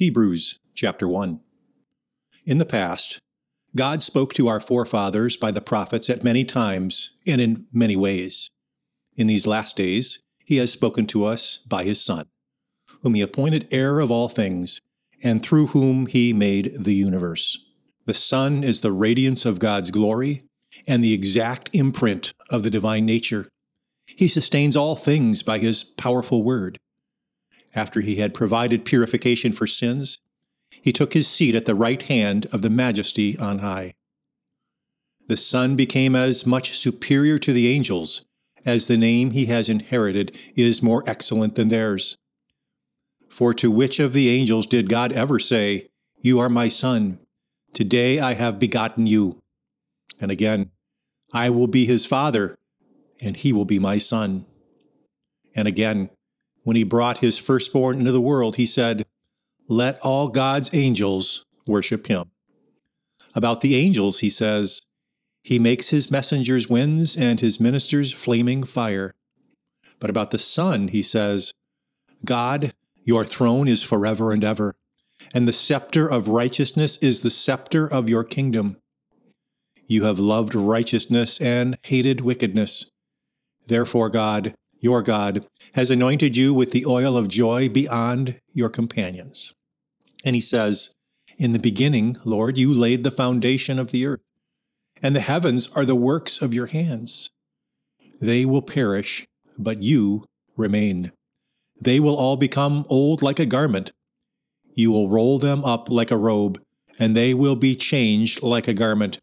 Hebrews 0.00 0.58
chapter 0.74 1.06
1. 1.06 1.40
In 2.46 2.56
the 2.56 2.64
past, 2.64 3.18
God 3.76 4.00
spoke 4.00 4.32
to 4.32 4.48
our 4.48 4.58
forefathers 4.58 5.36
by 5.36 5.50
the 5.50 5.60
prophets 5.60 6.08
at 6.08 6.24
many 6.24 6.42
times 6.42 7.10
and 7.26 7.38
in 7.38 7.66
many 7.70 7.96
ways. 7.96 8.48
In 9.18 9.26
these 9.26 9.46
last 9.46 9.76
days, 9.76 10.18
he 10.42 10.56
has 10.56 10.72
spoken 10.72 11.04
to 11.08 11.26
us 11.26 11.58
by 11.58 11.84
his 11.84 12.00
Son, 12.00 12.24
whom 13.02 13.12
he 13.12 13.20
appointed 13.20 13.68
heir 13.70 14.00
of 14.00 14.10
all 14.10 14.30
things, 14.30 14.80
and 15.22 15.42
through 15.42 15.66
whom 15.66 16.06
he 16.06 16.32
made 16.32 16.72
the 16.82 16.94
universe. 16.94 17.62
The 18.06 18.14
Son 18.14 18.64
is 18.64 18.80
the 18.80 18.92
radiance 18.92 19.44
of 19.44 19.58
God's 19.58 19.90
glory 19.90 20.44
and 20.88 21.04
the 21.04 21.12
exact 21.12 21.68
imprint 21.74 22.32
of 22.48 22.62
the 22.62 22.70
divine 22.70 23.04
nature. 23.04 23.50
He 24.06 24.28
sustains 24.28 24.76
all 24.76 24.96
things 24.96 25.42
by 25.42 25.58
his 25.58 25.84
powerful 25.84 26.42
word. 26.42 26.78
After 27.74 28.00
he 28.00 28.16
had 28.16 28.34
provided 28.34 28.84
purification 28.84 29.52
for 29.52 29.66
sins, 29.66 30.18
he 30.70 30.92
took 30.92 31.12
his 31.12 31.28
seat 31.28 31.54
at 31.54 31.66
the 31.66 31.74
right 31.74 32.02
hand 32.02 32.46
of 32.52 32.62
the 32.62 32.70
majesty 32.70 33.36
on 33.38 33.58
high. 33.58 33.94
The 35.28 35.36
Son 35.36 35.76
became 35.76 36.16
as 36.16 36.46
much 36.46 36.76
superior 36.76 37.38
to 37.38 37.52
the 37.52 37.68
angels 37.68 38.24
as 38.64 38.86
the 38.86 38.96
name 38.96 39.30
he 39.30 39.46
has 39.46 39.68
inherited 39.68 40.36
is 40.56 40.82
more 40.82 41.04
excellent 41.06 41.54
than 41.54 41.68
theirs. 41.68 42.18
For 43.28 43.54
to 43.54 43.70
which 43.70 44.00
of 44.00 44.12
the 44.12 44.28
angels 44.28 44.66
did 44.66 44.88
God 44.88 45.12
ever 45.12 45.38
say, 45.38 45.88
You 46.20 46.40
are 46.40 46.48
my 46.48 46.68
Son, 46.68 47.20
today 47.72 48.18
I 48.18 48.34
have 48.34 48.58
begotten 48.58 49.06
you? 49.06 49.40
And 50.20 50.32
again, 50.32 50.70
I 51.32 51.48
will 51.48 51.68
be 51.68 51.86
his 51.86 52.04
Father, 52.04 52.56
and 53.20 53.36
he 53.36 53.52
will 53.52 53.64
be 53.64 53.78
my 53.78 53.98
Son. 53.98 54.44
And 55.54 55.68
again, 55.68 56.10
when 56.62 56.76
he 56.76 56.84
brought 56.84 57.18
his 57.18 57.38
firstborn 57.38 57.98
into 57.98 58.12
the 58.12 58.20
world, 58.20 58.56
he 58.56 58.66
said, 58.66 59.06
Let 59.68 59.98
all 60.00 60.28
God's 60.28 60.70
angels 60.72 61.46
worship 61.66 62.06
him. 62.06 62.30
About 63.34 63.60
the 63.60 63.76
angels, 63.76 64.20
he 64.20 64.28
says, 64.28 64.82
He 65.42 65.58
makes 65.58 65.90
his 65.90 66.10
messengers 66.10 66.68
winds 66.68 67.16
and 67.16 67.40
his 67.40 67.60
ministers 67.60 68.12
flaming 68.12 68.64
fire. 68.64 69.14
But 69.98 70.10
about 70.10 70.30
the 70.30 70.38
Son, 70.38 70.88
he 70.88 71.02
says, 71.02 71.54
God, 72.24 72.74
your 73.04 73.24
throne 73.24 73.68
is 73.68 73.82
forever 73.82 74.32
and 74.32 74.44
ever, 74.44 74.74
and 75.34 75.46
the 75.46 75.52
scepter 75.52 76.10
of 76.10 76.28
righteousness 76.28 76.96
is 76.98 77.20
the 77.20 77.30
scepter 77.30 77.90
of 77.90 78.08
your 78.08 78.24
kingdom. 78.24 78.76
You 79.86 80.04
have 80.04 80.18
loved 80.18 80.54
righteousness 80.54 81.40
and 81.40 81.76
hated 81.82 82.20
wickedness. 82.20 82.90
Therefore, 83.66 84.08
God, 84.08 84.54
your 84.80 85.02
God, 85.02 85.46
has 85.74 85.90
anointed 85.90 86.36
you 86.36 86.52
with 86.52 86.72
the 86.72 86.86
oil 86.86 87.16
of 87.16 87.28
joy 87.28 87.68
beyond 87.68 88.40
your 88.52 88.70
companions. 88.70 89.54
And 90.24 90.34
he 90.34 90.40
says, 90.40 90.92
In 91.38 91.52
the 91.52 91.58
beginning, 91.58 92.16
Lord, 92.24 92.58
you 92.58 92.72
laid 92.72 93.04
the 93.04 93.10
foundation 93.10 93.78
of 93.78 93.90
the 93.90 94.06
earth, 94.06 94.20
and 95.02 95.14
the 95.14 95.20
heavens 95.20 95.68
are 95.74 95.84
the 95.84 95.94
works 95.94 96.40
of 96.42 96.54
your 96.54 96.66
hands. 96.66 97.30
They 98.20 98.44
will 98.44 98.62
perish, 98.62 99.26
but 99.58 99.82
you 99.82 100.24
remain. 100.56 101.12
They 101.80 102.00
will 102.00 102.16
all 102.16 102.36
become 102.36 102.84
old 102.88 103.22
like 103.22 103.38
a 103.38 103.46
garment. 103.46 103.92
You 104.74 104.90
will 104.92 105.08
roll 105.08 105.38
them 105.38 105.64
up 105.64 105.88
like 105.88 106.10
a 106.10 106.16
robe, 106.16 106.60
and 106.98 107.16
they 107.16 107.32
will 107.32 107.56
be 107.56 107.74
changed 107.74 108.42
like 108.42 108.68
a 108.68 108.74
garment. 108.74 109.18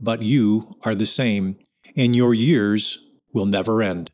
But 0.00 0.22
you 0.22 0.76
are 0.82 0.94
the 0.94 1.06
same, 1.06 1.58
and 1.96 2.14
your 2.14 2.34
years 2.34 2.98
will 3.32 3.46
never 3.46 3.82
end. 3.82 4.10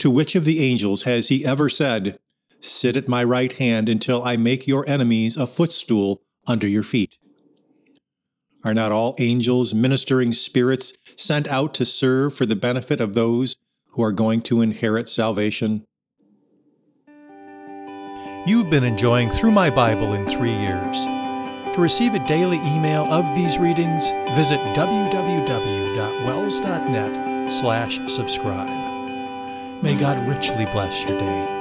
To 0.00 0.10
which 0.10 0.34
of 0.34 0.44
the 0.46 0.60
angels 0.60 1.02
has 1.02 1.28
he 1.28 1.44
ever 1.44 1.68
said, 1.68 2.18
Sit 2.58 2.96
at 2.96 3.06
my 3.06 3.22
right 3.22 3.52
hand 3.52 3.86
until 3.86 4.22
I 4.22 4.38
make 4.38 4.66
your 4.66 4.88
enemies 4.88 5.36
a 5.36 5.46
footstool 5.46 6.22
under 6.46 6.66
your 6.66 6.82
feet? 6.82 7.18
Are 8.64 8.72
not 8.72 8.92
all 8.92 9.14
angels 9.18 9.74
ministering 9.74 10.32
spirits 10.32 10.94
sent 11.16 11.46
out 11.48 11.74
to 11.74 11.84
serve 11.84 12.34
for 12.34 12.46
the 12.46 12.56
benefit 12.56 12.98
of 12.98 13.12
those 13.12 13.58
who 13.90 14.02
are 14.02 14.10
going 14.10 14.40
to 14.42 14.62
inherit 14.62 15.06
salvation? 15.06 15.84
You've 18.46 18.70
been 18.70 18.84
enjoying 18.84 19.28
Through 19.28 19.50
My 19.50 19.68
Bible 19.68 20.14
in 20.14 20.26
Three 20.26 20.56
Years. 20.56 21.04
To 21.74 21.78
receive 21.78 22.14
a 22.14 22.26
daily 22.26 22.56
email 22.74 23.04
of 23.04 23.34
these 23.34 23.58
readings, 23.58 24.12
visit 24.34 24.60
www.wels.net 24.74 27.52
slash 27.52 28.00
subscribe. 28.10 28.89
May 29.82 29.94
God 29.94 30.28
richly 30.28 30.66
bless 30.66 31.04
your 31.04 31.18
day. 31.18 31.59